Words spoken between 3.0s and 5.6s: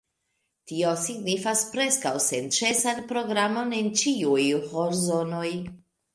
programon en ĉiuj horzonoj.